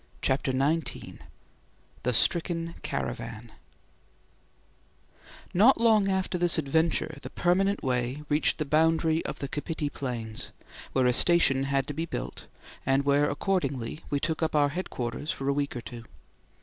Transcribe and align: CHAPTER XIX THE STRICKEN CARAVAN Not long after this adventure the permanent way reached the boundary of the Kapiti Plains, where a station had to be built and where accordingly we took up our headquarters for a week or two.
CHAPTER 0.23 0.51
XIX 0.51 1.19
THE 2.01 2.11
STRICKEN 2.11 2.73
CARAVAN 2.81 3.51
Not 5.53 5.79
long 5.79 6.07
after 6.09 6.39
this 6.39 6.57
adventure 6.57 7.19
the 7.21 7.29
permanent 7.29 7.83
way 7.83 8.23
reached 8.27 8.57
the 8.57 8.65
boundary 8.65 9.23
of 9.25 9.37
the 9.37 9.47
Kapiti 9.47 9.91
Plains, 9.91 10.49
where 10.93 11.05
a 11.05 11.13
station 11.13 11.65
had 11.65 11.85
to 11.85 11.93
be 11.93 12.07
built 12.07 12.47
and 12.83 13.05
where 13.05 13.29
accordingly 13.29 13.99
we 14.09 14.19
took 14.19 14.41
up 14.41 14.55
our 14.55 14.69
headquarters 14.69 15.29
for 15.29 15.47
a 15.47 15.53
week 15.53 15.75
or 15.75 15.81
two. 15.81 16.03